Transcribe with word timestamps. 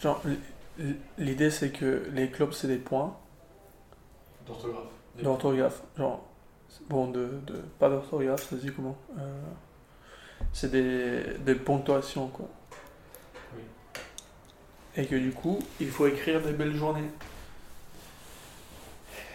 Genre, 0.00 0.22
l'idée 1.18 1.50
c'est 1.50 1.70
que 1.70 2.08
les 2.12 2.30
clubs 2.30 2.52
c'est 2.52 2.68
des 2.68 2.78
points 2.78 3.16
D'orthographe. 4.46 4.84
D'orthographe. 5.22 5.82
Genre, 5.98 6.24
bon, 6.88 7.08
de, 7.08 7.40
de 7.46 7.56
pas 7.78 7.88
d'orthographe, 7.90 8.42
ça 8.42 8.50
se 8.50 8.54
dit 8.56 8.72
comment 8.74 8.96
Euh, 9.18 9.40
C'est 10.52 10.70
des, 10.70 11.38
des 11.40 11.54
ponctuations 11.54 12.28
quoi. 12.28 12.48
Oui. 13.54 13.62
Et 14.96 15.06
que 15.06 15.14
du 15.16 15.32
coup, 15.32 15.58
il 15.80 15.90
faut 15.90 16.06
écrire 16.06 16.40
des 16.42 16.52
belles 16.52 16.74
journées. 16.74 17.10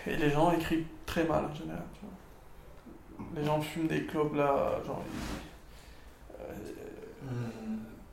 Et 0.08 0.16
les 0.18 0.30
gens 0.32 0.52
écrivent 0.52 0.86
très 1.06 1.24
mal 1.26 1.46
en 1.46 1.54
général. 1.54 1.84
tu 1.94 2.00
vois. 2.06 3.26
Les 3.40 3.46
gens 3.46 3.62
fument 3.62 3.88
des 3.88 4.06
clopes 4.06 4.36
là, 4.36 4.80
genre. 4.86 5.02
ils-. 5.06 5.55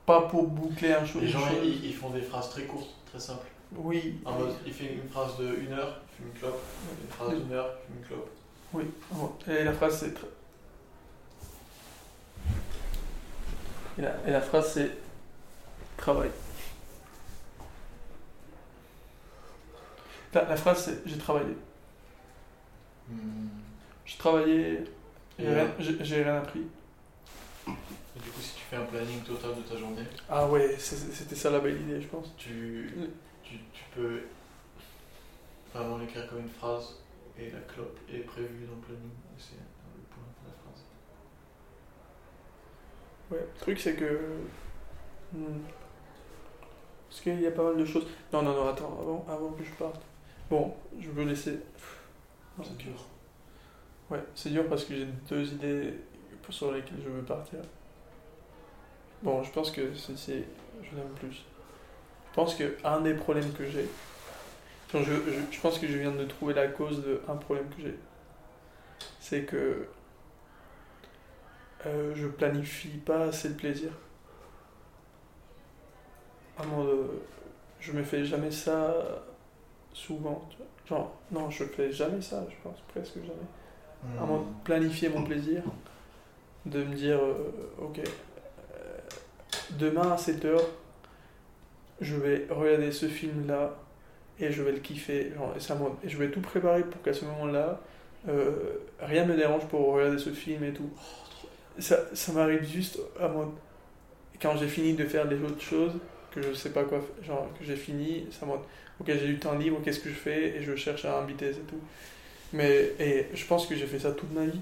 Pas 0.06 0.22
pour 0.22 0.46
boucler 0.48 0.92
un 0.92 1.04
chose. 1.06 1.22
Les 1.22 1.28
gens, 1.28 1.40
ils, 1.62 1.84
ils 1.84 1.94
font 1.94 2.10
des 2.10 2.22
phrases 2.22 2.50
très 2.50 2.64
courtes, 2.64 2.90
très 3.06 3.20
simples. 3.20 3.46
Oui. 3.74 4.20
En 4.24 4.32
mode, 4.38 4.54
il 4.66 4.72
fait 4.72 4.94
une 4.94 5.08
phrase 5.08 5.38
de 5.38 5.56
une 5.60 5.72
heure, 5.72 6.00
fume 6.16 6.26
une 6.26 6.38
clope. 6.38 6.60
Une 7.02 7.08
phrase 7.08 7.34
d'une 7.38 7.52
heure, 7.52 7.70
il 7.72 7.86
fume 7.86 8.02
une 8.02 8.06
clope. 8.06 8.30
Oui. 8.74 8.84
Et 9.48 9.64
la 9.64 9.72
phrase 9.72 9.98
c'est. 9.98 10.14
Et 13.98 14.02
la, 14.02 14.16
et 14.26 14.30
la 14.30 14.40
phrase 14.40 14.72
c'est 14.72 14.90
travail. 15.96 16.30
La, 20.34 20.44
la 20.44 20.56
phrase 20.56 20.84
c'est 20.84 21.02
j'ai 21.06 21.18
travaillé. 21.18 21.56
Hmm. 23.08 23.48
J'ai 24.04 24.18
travaillé, 24.18 24.84
rien, 25.38 25.68
j'ai 25.78 26.22
rien 26.22 26.36
appris. 26.36 26.62
Et 27.68 28.20
du 28.20 28.30
coup, 28.30 28.40
si 28.40 28.54
tu 28.56 28.62
fais 28.64 28.76
un 28.76 28.84
planning 28.84 29.20
total 29.22 29.56
de 29.56 29.62
ta 29.62 29.76
journée, 29.76 30.02
Ah 30.28 30.46
ouais, 30.46 30.76
c'était 30.78 31.34
ça 31.34 31.50
la 31.50 31.60
belle 31.60 31.80
idée, 31.80 32.00
je 32.00 32.08
pense. 32.08 32.34
tu, 32.36 32.90
tu, 33.42 33.56
tu 33.72 33.82
peux 33.94 34.22
vraiment 35.72 35.98
l'écrire 35.98 36.28
comme 36.28 36.40
une 36.40 36.48
phrase 36.50 36.96
et 37.38 37.50
la 37.50 37.60
clope 37.60 37.98
est 38.12 38.18
prévue 38.18 38.66
dans 38.66 38.74
le 38.74 38.80
planning. 38.82 39.10
C'est 39.38 39.54
le 39.54 40.02
point 40.10 40.24
de 40.42 40.48
la 40.48 40.54
phrase. 40.54 40.84
Ouais, 43.30 43.38
le 43.54 43.60
truc 43.60 43.80
c'est 43.80 43.94
que. 43.94 44.20
Hmm. 45.32 45.60
Parce 47.08 47.20
qu'il 47.22 47.40
y 47.40 47.46
a 47.46 47.50
pas 47.50 47.62
mal 47.64 47.76
de 47.76 47.84
choses. 47.84 48.06
Non, 48.32 48.42
non, 48.42 48.54
non, 48.54 48.68
attends, 48.68 48.98
avant, 49.00 49.26
avant 49.28 49.52
que 49.52 49.62
je 49.64 49.70
parte. 49.72 50.00
Bon, 50.50 50.74
je 50.98 51.10
veux 51.10 51.24
laisser. 51.24 51.58
C'est 52.62 52.76
dur. 52.76 53.06
Ouais, 54.10 54.22
c'est 54.34 54.50
dur 54.50 54.66
parce 54.68 54.84
que 54.84 54.94
j'ai 54.94 55.06
deux 55.28 55.52
idées 55.54 55.94
sur 56.50 56.72
lesquelles 56.72 57.00
je 57.04 57.08
veux 57.08 57.22
partir. 57.22 57.60
Bon, 59.22 59.42
je 59.42 59.50
pense 59.52 59.70
que 59.70 59.94
c'est. 59.94 60.44
Je 60.82 60.96
l'aime 60.96 61.12
plus. 61.18 61.44
Je 62.30 62.34
pense 62.34 62.54
que 62.54 62.76
un 62.84 63.00
des 63.00 63.14
problèmes 63.14 63.52
que 63.52 63.66
j'ai. 63.66 63.88
Je, 64.92 65.60
pense 65.60 65.78
que 65.78 65.86
je 65.86 65.96
viens 65.96 66.10
de 66.10 66.24
trouver 66.24 66.52
la 66.52 66.68
cause 66.68 67.02
de 67.02 67.22
un 67.28 67.36
problème 67.36 67.68
que 67.70 67.82
j'ai. 67.82 67.98
C'est 69.20 69.44
que. 69.44 69.88
euh, 71.86 72.14
je 72.14 72.26
planifie 72.26 72.98
pas 72.98 73.24
assez 73.24 73.48
le 73.48 73.54
plaisir. 73.54 73.90
À 76.58 76.64
je 77.80 77.92
me 77.92 78.02
fais 78.02 78.24
jamais 78.24 78.50
ça 78.50 78.94
souvent. 79.92 80.48
Genre, 80.86 81.12
non, 81.30 81.50
je 81.50 81.64
fais 81.64 81.90
jamais 81.90 82.20
ça, 82.20 82.44
je 82.48 82.54
pense, 82.62 82.78
presque 82.92 83.16
jamais 83.16 83.46
à 84.20 84.24
moi 84.24 84.38
de 84.38 84.64
planifier 84.64 85.08
mon 85.08 85.22
plaisir, 85.22 85.62
de 86.66 86.84
me 86.84 86.94
dire, 86.94 87.18
euh, 87.18 87.52
ok, 87.80 87.98
euh, 87.98 88.98
demain 89.78 90.12
à 90.12 90.16
7h, 90.16 90.60
je 92.00 92.16
vais 92.16 92.46
regarder 92.50 92.92
ce 92.92 93.06
film-là 93.06 93.76
et 94.40 94.50
je 94.50 94.62
vais 94.62 94.72
le 94.72 94.78
kiffer, 94.80 95.32
genre, 95.36 95.54
et, 95.56 95.60
ça 95.60 95.76
et 96.04 96.08
je 96.08 96.16
vais 96.16 96.30
tout 96.30 96.40
préparer 96.40 96.82
pour 96.82 97.02
qu'à 97.02 97.12
ce 97.12 97.24
moment-là, 97.26 97.80
euh, 98.28 98.78
rien 99.00 99.24
ne 99.26 99.32
me 99.32 99.36
dérange 99.36 99.66
pour 99.66 99.92
regarder 99.94 100.18
ce 100.18 100.30
film 100.30 100.64
et 100.64 100.72
tout. 100.72 100.90
Ça, 101.78 101.98
ça 102.14 102.32
m'arrive 102.32 102.64
juste 102.64 102.98
à 103.20 103.28
moi, 103.28 103.52
quand 104.40 104.56
j'ai 104.56 104.68
fini 104.68 104.94
de 104.94 105.04
faire 105.06 105.26
les 105.26 105.42
autres 105.42 105.60
choses, 105.60 105.92
que 106.32 106.42
je 106.42 106.52
sais 106.54 106.70
pas 106.70 106.84
quoi, 106.84 107.00
genre 107.22 107.48
que 107.58 107.64
j'ai 107.64 107.76
fini, 107.76 108.26
ça 108.30 108.46
m'a, 108.46 108.54
ok, 108.54 109.06
j'ai 109.06 109.26
du 109.28 109.38
temps 109.38 109.54
libre, 109.54 109.80
qu'est-ce 109.84 110.00
que 110.00 110.08
je 110.08 110.14
fais 110.14 110.56
et 110.56 110.62
je 110.62 110.74
cherche 110.76 111.04
à 111.04 111.18
inviter 111.20 111.50
et 111.50 111.54
tout. 111.54 111.80
Mais 112.52 112.92
et 112.98 113.26
je 113.34 113.46
pense 113.46 113.66
que 113.66 113.74
j'ai 113.76 113.86
fait 113.86 113.98
ça 114.00 114.12
toute 114.12 114.32
ma 114.32 114.44
vie. 114.46 114.60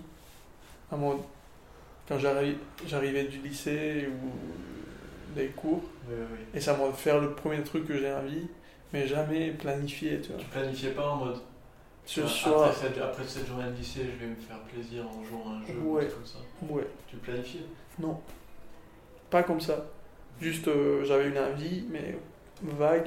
À 0.92 0.96
mon- 0.96 1.20
quand 2.10 2.18
j'arrivais 2.18 3.24
du 3.24 3.38
lycée 3.38 4.08
ou 4.08 5.34
des 5.36 5.46
cours, 5.48 5.82
Oui, 6.08 6.16
oui, 6.18 6.26
oui. 6.32 6.38
et 6.52 6.60
ça 6.60 6.76
m'a 6.76 6.90
faire 6.92 7.20
le 7.20 7.30
premier 7.34 7.62
truc 7.62 7.86
que 7.86 7.96
j'ai 7.96 8.12
envie, 8.12 8.48
mais 8.92 9.06
jamais 9.06 9.52
planifié, 9.52 10.20
tu 10.20 10.32
vois. 10.32 10.38
Tu 10.40 10.46
planifiais 10.46 10.90
pas 10.90 11.08
en 11.08 11.16
mode. 11.16 11.38
Ce 12.04 12.20
après, 12.22 12.32
soir, 12.32 12.74
cette, 12.74 12.98
après 12.98 13.22
cette 13.24 13.46
journée 13.46 13.70
de 13.70 13.76
lycée, 13.76 14.00
je 14.04 14.24
vais 14.24 14.30
me 14.30 14.34
faire 14.40 14.58
plaisir 14.62 15.04
en 15.06 15.22
jouant 15.22 15.52
à 15.52 15.56
un 15.58 15.66
jeu 15.66 15.78
ou 15.80 15.94
Ouais. 15.94 16.06
truc 16.06 16.14
comme 16.16 16.26
ça? 16.26 16.38
ouais, 16.74 16.86
Tu 17.08 17.16
planifiais? 17.18 17.60
Non, 18.00 18.20
pas 19.30 19.44
comme 19.44 19.60
ça. 19.60 19.86
Juste, 20.40 20.66
euh, 20.66 21.04
j'avais 21.04 21.28
une 21.28 21.38
envie, 21.38 21.84
mais 21.90 22.18
vague, 22.62 23.06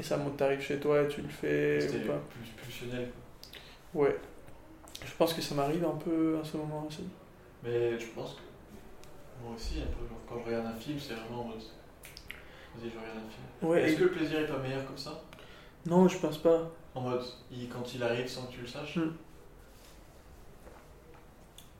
et 0.00 0.02
ça 0.02 0.16
monte, 0.16 0.38
t'arrives 0.38 0.62
chez 0.62 0.78
toi 0.78 1.02
et 1.02 1.08
tu 1.08 1.20
le 1.20 1.28
fais 1.28 1.80
C'était 1.80 1.98
ou 2.08 2.12
plus 2.30 2.50
pulsionnel. 2.64 3.10
quoi. 3.92 4.04
Ouais. 4.04 4.16
Je 5.04 5.12
pense 5.18 5.34
que 5.34 5.42
ça 5.42 5.54
m'arrive 5.54 5.84
un 5.84 5.96
peu 6.02 6.38
à 6.40 6.44
ce 6.44 6.56
moment 6.56 6.86
aussi. 6.88 7.04
Mais 7.66 7.98
je 7.98 8.06
pense 8.06 8.34
que 8.34 8.40
moi 9.44 9.54
aussi, 9.56 9.80
un 9.80 9.86
peu, 9.86 10.06
genre, 10.08 10.18
quand 10.28 10.38
je 10.40 10.46
regarde 10.46 10.66
un 10.66 10.78
film, 10.78 10.98
c'est 11.00 11.14
vraiment 11.14 11.42
en 11.42 11.44
mode. 11.48 11.58
Vas-y, 11.58 12.90
je 12.90 12.98
regarde 12.98 13.18
un 13.18 13.30
film. 13.30 13.70
Ouais, 13.70 13.82
Est-ce 13.82 13.94
et- 13.94 13.96
que 13.96 14.04
le 14.04 14.10
plaisir 14.10 14.40
est 14.40 14.46
pas 14.46 14.58
meilleur 14.58 14.86
comme 14.86 14.98
ça? 14.98 15.20
Non, 15.86 16.08
je 16.08 16.18
pense 16.18 16.38
pas. 16.38 16.70
En 16.94 17.00
mode, 17.02 17.22
il- 17.50 17.68
quand 17.68 17.92
il 17.94 18.02
arrive 18.02 18.28
sans 18.28 18.46
que 18.46 18.52
tu 18.52 18.60
le 18.60 18.66
saches? 18.66 18.96
Hmm. 18.96 19.12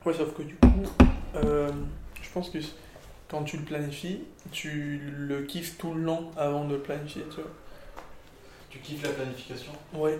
Ouais, 0.04 0.14
sauf 0.14 0.34
que 0.34 0.42
du 0.42 0.54
coup, 0.56 0.82
euh, 1.34 1.70
je 2.22 2.30
pense 2.30 2.50
que 2.50 2.58
quand 3.28 3.42
tu 3.44 3.56
le 3.56 3.64
planifies, 3.64 4.20
tu 4.52 5.00
le 5.16 5.42
kiffes 5.42 5.78
tout 5.78 5.94
le 5.94 6.02
long 6.02 6.30
avant 6.36 6.64
de 6.64 6.74
le 6.74 6.80
planifier, 6.80 7.22
tu 7.28 7.36
vois. 7.40 7.50
Tu 8.70 8.78
kiffes 8.78 9.02
la 9.02 9.10
planification? 9.10 9.72
Ouais. 9.94 10.18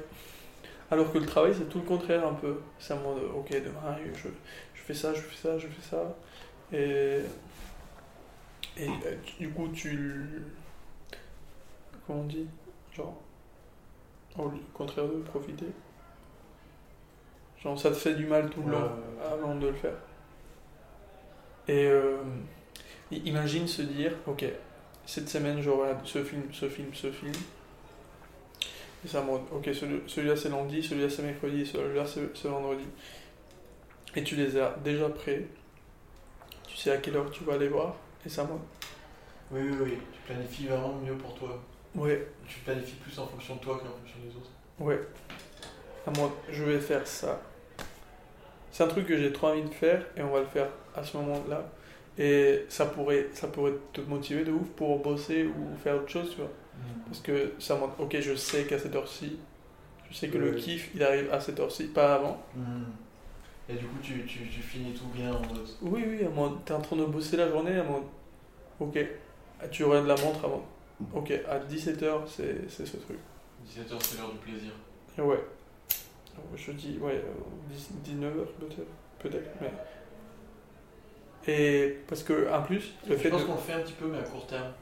Alors 0.90 1.12
que 1.12 1.18
le 1.18 1.26
travail, 1.26 1.52
c'est 1.56 1.68
tout 1.68 1.78
le 1.78 1.84
contraire 1.84 2.26
un 2.26 2.34
peu. 2.34 2.60
C'est 2.78 2.94
un 2.94 2.96
mode, 3.00 3.22
ok, 3.34 3.50
demain, 3.50 3.96
je 4.14 4.75
fais 4.86 4.94
ça, 4.94 5.12
je 5.14 5.20
fais 5.20 5.36
ça, 5.36 5.58
je 5.58 5.66
fais 5.68 5.82
ça. 5.90 6.16
Et, 6.72 7.20
et 8.78 8.88
euh, 8.88 9.16
du 9.38 9.50
coup, 9.50 9.68
tu... 9.68 10.42
Comment 12.06 12.20
on 12.20 12.24
dit? 12.24 12.46
Genre, 12.94 13.14
au 14.38 14.50
contraire 14.74 15.06
de 15.06 15.22
profiter. 15.22 15.66
Genre, 17.62 17.78
ça 17.80 17.90
te 17.90 17.94
fait 17.96 18.14
du 18.14 18.26
mal 18.26 18.48
tout 18.50 18.62
le 18.62 18.72
long 18.72 18.82
Ouais. 18.82 19.24
avant 19.32 19.54
de 19.56 19.66
le 19.68 19.72
faire. 19.74 19.96
Et 21.68 21.86
euh, 21.86 22.18
imagine 23.10 23.66
se 23.66 23.82
dire, 23.82 24.12
ok, 24.26 24.44
cette 25.04 25.28
semaine 25.28 25.60
je 25.60 25.70
regarde 25.70 26.04
ce 26.06 26.22
film, 26.22 26.42
ce 26.52 26.68
film, 26.68 26.94
ce 26.94 27.10
film. 27.10 27.32
Et 29.04 29.08
ça 29.08 29.20
monte, 29.22 29.42
ok, 29.52 29.68
celui- 29.74 30.02
celui-là 30.06 30.36
c'est 30.36 30.48
lundi, 30.48 30.82
celui-là 30.82 31.10
c'est 31.10 31.22
mercredi, 31.22 31.66
celui-là 31.66 32.04
c'est 32.06 32.48
vendredi. 32.48 32.84
Et 34.16 34.24
tu 34.24 34.34
les 34.34 34.58
as 34.58 34.74
déjà 34.84 35.08
prêts. 35.08 35.44
Tu 36.66 36.76
sais 36.76 36.90
à 36.90 36.96
quelle 36.96 37.16
heure 37.16 37.30
tu 37.30 37.44
vas 37.44 37.56
les 37.58 37.68
voir. 37.68 37.94
Et 38.24 38.28
ça 38.28 38.44
monte. 38.44 38.62
Oui, 39.50 39.60
oui, 39.62 39.76
oui. 39.84 39.98
Tu 40.12 40.20
planifies 40.32 40.66
vraiment 40.66 40.94
mieux 40.94 41.14
pour 41.14 41.34
toi. 41.34 41.60
Ouais, 41.94 42.26
Tu 42.48 42.58
planifies 42.60 42.96
plus 42.96 43.18
en 43.18 43.26
fonction 43.26 43.56
de 43.56 43.60
toi 43.60 43.78
qu'en 43.78 43.84
fonction 43.86 44.18
des 44.28 44.36
autres. 44.36 44.50
ouais. 44.80 45.00
À 46.06 46.10
moi, 46.12 46.32
je 46.50 46.62
vais 46.62 46.78
faire 46.78 47.04
ça. 47.06 47.40
C'est 48.70 48.84
un 48.84 48.88
truc 48.88 49.06
que 49.06 49.16
j'ai 49.18 49.32
trop 49.32 49.48
envie 49.48 49.62
de 49.62 49.74
faire 49.74 50.04
et 50.16 50.22
on 50.22 50.30
va 50.30 50.40
le 50.40 50.46
faire 50.46 50.68
à 50.94 51.02
ce 51.02 51.16
moment-là. 51.16 51.64
Et 52.18 52.64
ça 52.68 52.86
pourrait, 52.86 53.26
ça 53.32 53.48
pourrait 53.48 53.72
te 53.92 54.00
motiver 54.02 54.44
de 54.44 54.52
ouf 54.52 54.68
pour 54.76 55.00
bosser 55.00 55.46
ou 55.46 55.76
faire 55.82 55.96
autre 55.96 56.08
chose, 56.08 56.30
tu 56.30 56.36
vois. 56.36 56.50
Parce 57.06 57.20
que 57.20 57.54
ça 57.58 57.74
montre, 57.76 57.98
ok, 57.98 58.16
je 58.20 58.36
sais 58.36 58.64
qu'à 58.66 58.78
cette 58.78 58.94
heure-ci, 58.94 59.38
je 60.10 60.14
sais 60.16 60.28
que 60.28 60.38
le 60.38 60.52
kiff, 60.52 60.90
il 60.94 61.02
arrive 61.02 61.32
à 61.32 61.40
cette 61.40 61.58
heure-ci, 61.58 61.86
pas 61.88 62.14
avant. 62.14 62.40
Hmm. 62.54 62.84
Et 63.68 63.74
du 63.74 63.84
coup, 63.86 63.98
tu, 64.02 64.24
tu, 64.26 64.46
tu 64.48 64.60
finis 64.60 64.92
tout 64.92 65.06
bien 65.14 65.30
en 65.32 65.40
mode. 65.40 65.66
Oui, 65.82 66.04
oui, 66.06 66.18
t'es 66.64 66.72
en 66.72 66.80
train 66.80 66.96
de 66.96 67.04
bosser 67.04 67.36
la 67.36 67.48
journée, 67.48 67.76
à 67.78 67.82
moi, 67.82 68.00
ok, 68.78 68.98
tu 69.70 69.84
regardes 69.84 70.06
la 70.06 70.16
montre 70.16 70.44
avant. 70.44 70.64
Ok, 71.12 71.32
à 71.48 71.58
17h, 71.58 72.20
c'est 72.28 72.70
c'est 72.70 72.86
ce 72.86 72.96
truc. 72.96 73.18
17h, 73.66 73.96
c'est 74.00 74.18
l'heure 74.18 74.30
du 74.30 74.38
plaisir. 74.38 74.70
Et 75.18 75.20
ouais. 75.20 75.40
Je 76.54 76.72
dis, 76.72 76.98
ouais, 76.98 77.22
19h 78.04 78.44
peut-être, 78.60 78.86
peut-être, 79.18 79.50
mais... 79.60 79.72
Et 81.48 81.98
parce 82.08 82.22
que, 82.22 82.52
en 82.52 82.62
plus, 82.62 82.92
le 83.08 83.16
je 83.16 83.20
fait 83.22 83.30
pense 83.30 83.42
de... 83.42 83.46
qu'on 83.46 83.54
le 83.54 83.60
fait 83.60 83.72
un 83.72 83.80
petit 83.80 83.92
peu, 83.94 84.06
mais 84.06 84.18
à 84.18 84.22
court 84.22 84.46
terme. 84.46 84.72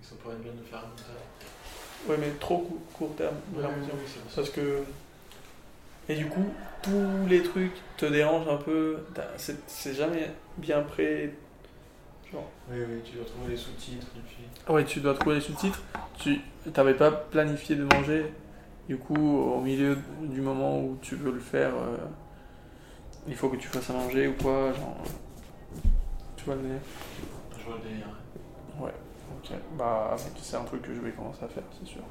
Et 0.00 0.04
ça 0.04 0.14
pourrait 0.22 0.34
être 0.36 0.42
bien 0.42 0.52
de 0.52 0.62
faire 0.62 0.78
à 0.78 0.82
terme. 0.96 2.08
Ouais, 2.08 2.16
mais 2.18 2.30
trop 2.38 2.58
cou- 2.58 2.80
court 2.92 3.14
terme, 3.16 3.34
Oui. 3.54 3.62
Parce 4.34 4.50
que. 4.50 4.82
Et 6.08 6.16
du 6.16 6.26
coup, 6.26 6.46
tous 6.82 7.26
les 7.28 7.42
trucs 7.42 7.80
te 7.96 8.06
dérangent 8.06 8.48
un 8.48 8.56
peu. 8.56 8.98
C'est 9.36 9.56
c'est 9.66 9.94
jamais 9.94 10.30
bien 10.58 10.82
prêt. 10.82 11.32
Genre. 12.30 12.50
Oui, 12.70 12.78
oui, 12.88 13.00
tu 13.04 13.16
dois 13.16 13.24
trouver 13.24 13.52
les 13.52 13.56
sous-titres 13.56 14.06
et 14.16 14.20
puis. 14.26 14.72
Ouais, 14.74 14.84
tu 14.84 15.00
dois 15.00 15.14
trouver 15.14 15.36
les 15.36 15.40
sous-titres. 15.40 15.82
tu 16.18 16.40
t'avais 16.72 16.94
pas 16.94 17.10
planifié 17.10 17.76
de 17.76 17.84
manger. 17.84 18.26
Du 18.88 18.98
coup, 18.98 19.38
au 19.38 19.60
milieu 19.60 19.96
du 20.20 20.42
moment 20.42 20.78
où 20.80 20.98
tu 21.00 21.16
veux 21.16 21.32
le 21.32 21.40
faire, 21.40 21.72
euh, 21.74 21.96
il 23.26 23.34
faut 23.34 23.48
que 23.48 23.56
tu 23.56 23.68
fasses 23.68 23.88
à 23.88 23.94
manger 23.94 24.28
ou 24.28 24.34
quoi. 24.34 24.72
Genre, 24.72 24.96
tu 26.36 26.44
vois 26.44 26.56
le 26.56 26.62
délire 26.62 26.80
Je 27.58 27.64
vois 27.64 27.76
le 27.82 27.88
délire. 27.88 28.08
Ouais, 28.78 28.92
ok. 29.38 29.56
Bah, 29.78 30.14
c'est 30.42 30.56
un 30.56 30.64
truc 30.64 30.82
que 30.82 30.94
je 30.94 31.00
vais 31.00 31.12
commencer 31.12 31.44
à 31.44 31.48
faire, 31.48 31.62
c'est 31.80 31.88
sûr. 31.88 32.02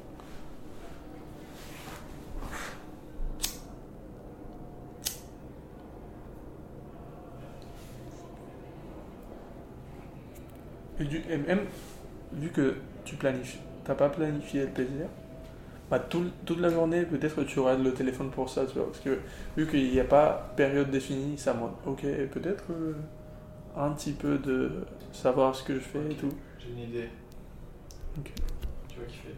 Et, 11.30 11.38
même, 11.38 11.62
vu 12.34 12.50
que 12.50 12.76
tu 13.06 13.16
planifies, 13.16 13.60
t'as 13.84 13.96
pas 13.96 14.10
planifié 14.10 14.62
le 14.62 14.68
plaisir, 14.70 15.08
bah, 15.90 16.00
tout- 16.00 16.32
toute 16.46 16.60
la 16.60 16.70
journée, 16.70 17.04
peut-être 17.04 17.36
que 17.36 17.42
tu 17.42 17.60
auras 17.60 17.76
le 17.76 17.94
téléphone 17.94 18.30
pour 18.32 18.50
ça, 18.50 18.66
tu 18.66 18.76
vois. 18.78 18.86
Parce 18.88 19.00
que 19.00 19.20
vu 19.58 19.68
qu'il 19.68 19.92
n'y 19.92 20.00
a 20.00 20.06
pas 20.06 20.54
période 20.56 20.90
définie, 20.90 21.38
ça 21.38 21.54
moi. 21.54 21.78
Ok, 21.86 22.02
peut-être 22.02 22.66
euh, 22.72 22.94
un 23.76 23.92
petit 23.92 24.14
peu 24.14 24.38
de 24.38 24.86
savoir 25.12 25.56
ce 25.56 25.64
que 25.64 25.76
je 25.76 25.80
fais 25.80 26.12
et 26.12 26.16
tout. 26.16 26.30
J'ai 26.60 26.70
une 26.70 26.80
idée. 26.80 27.10
Ok. 28.18 28.32
Tu 28.88 29.00
vas 29.00 29.06
kiffer. 29.06 29.36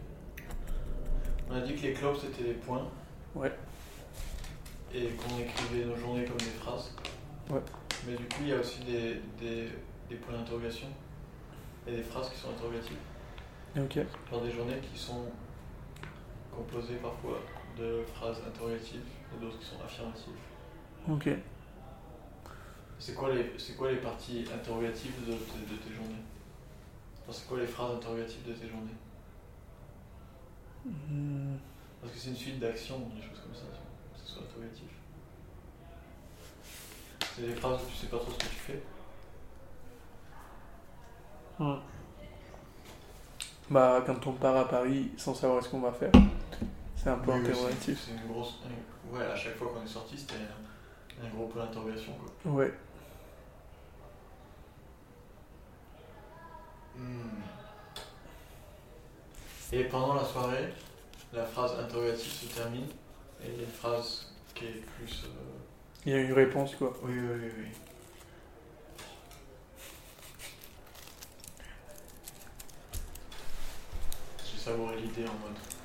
On 1.50 1.54
a 1.56 1.60
dit 1.60 1.74
que 1.74 1.82
les 1.82 1.92
clopes 1.92 2.18
c'était 2.20 2.44
des 2.48 2.54
points. 2.54 2.86
Ouais. 3.34 3.52
Et 4.94 5.08
qu'on 5.08 5.38
écrivait 5.40 5.84
nos 5.84 5.96
journées 5.96 6.24
comme 6.24 6.36
des 6.38 6.44
phrases. 6.60 6.94
Ouais. 7.50 7.60
Mais 8.06 8.12
du 8.16 8.24
coup, 8.24 8.40
il 8.42 8.48
y 8.48 8.52
a 8.52 8.58
aussi 8.60 8.80
des, 8.84 9.20
des, 9.40 9.68
des 10.08 10.16
points 10.16 10.36
d'interrogation. 10.36 10.86
Et 11.86 11.92
des 11.96 12.02
phrases 12.02 12.30
qui 12.30 12.36
sont 12.36 12.50
interrogatives. 12.50 12.96
Ok. 13.78 13.98
Genre 14.30 14.42
des 14.42 14.50
journées 14.50 14.78
qui 14.80 14.98
sont 14.98 15.24
composées 16.54 16.96
parfois 16.96 17.38
de 17.78 18.02
phrases 18.14 18.38
interrogatives 18.46 19.02
et 19.34 19.40
d'autres 19.40 19.58
qui 19.58 19.66
sont 19.66 19.80
affirmatives. 19.84 20.32
Ok. 21.08 21.28
C'est 22.98 23.14
quoi, 23.14 23.32
les, 23.34 23.52
c'est 23.58 23.76
quoi 23.76 23.90
les 23.92 23.98
parties 23.98 24.46
interrogatives 24.52 25.20
de, 25.26 25.32
tes- 25.34 25.74
de 25.74 25.76
tes 25.80 25.94
journées? 25.94 26.22
Enfin, 27.22 27.32
C'est 27.38 27.46
quoi 27.46 27.58
les 27.60 27.66
phrases 27.66 27.96
interrogatives 27.96 28.46
de 28.48 28.52
tes 28.54 28.68
journées? 28.68 28.96
Hmm. 30.86 31.56
Parce 32.00 32.12
que 32.14 32.18
c'est 32.18 32.30
une 32.30 32.36
suite 32.36 32.58
d'actions, 32.58 32.98
des 33.14 33.20
choses 33.20 33.40
comme 33.42 33.54
ça, 33.54 33.62
tu 33.72 33.78
vois, 33.80 34.14
que 34.14 34.20
ce 34.24 34.32
soit 34.32 34.42
interrogatif. 34.44 34.88
C'est 37.34 37.42
des 37.46 37.54
phrases 37.54 37.80
où 37.82 37.86
tu 37.90 37.96
sais 37.96 38.06
pas 38.06 38.18
trop 38.18 38.30
ce 38.32 38.38
que 38.38 38.44
tu 38.48 38.54
fais. 38.56 38.82
Bah, 43.70 44.02
quand 44.06 44.26
on 44.26 44.32
part 44.32 44.56
à 44.56 44.68
Paris 44.68 45.10
sans 45.16 45.34
savoir 45.34 45.62
ce 45.62 45.68
qu'on 45.70 45.80
va 45.80 45.92
faire, 45.92 46.12
c'est 46.96 47.10
un 47.10 47.18
peu 47.18 47.32
Oui, 47.32 47.38
interrogatif. 47.40 48.00
C'est 48.06 48.12
une 48.22 48.32
grosse. 48.32 48.60
Ouais, 49.10 49.24
à 49.24 49.34
chaque 49.36 49.56
fois 49.56 49.68
qu'on 49.68 49.82
est 49.84 49.88
sorti, 49.88 50.16
c'était 50.18 50.34
un, 50.34 51.26
un 51.26 51.30
gros 51.30 51.46
point 51.46 51.64
d'interrogation, 51.64 52.12
quoi. 52.14 52.52
Ouais. 52.52 52.72
Hmm. 56.96 57.40
Et 59.72 59.84
pendant 59.84 60.14
la 60.14 60.24
soirée, 60.24 60.72
la 61.32 61.44
phrase 61.44 61.78
interrogative 61.78 62.30
se 62.32 62.46
termine 62.54 62.86
et 63.42 63.48
il 63.48 63.56
y 63.56 63.60
a 63.60 63.62
une 63.64 63.70
phrase 63.70 64.32
qui 64.54 64.64
est 64.66 64.84
plus. 64.96 65.24
euh, 65.24 65.58
Il 66.06 66.12
y 66.12 66.14
a 66.14 66.20
une 66.20 66.32
réponse, 66.32 66.74
quoi. 66.76 66.92
Oui, 67.02 67.12
oui, 67.18 67.36
oui, 67.42 67.50
oui. 67.58 67.66
J'ai 74.66 74.72
savouré 74.72 74.96
l'idée 74.96 75.22
en 75.28 75.34
mode. 75.34 75.75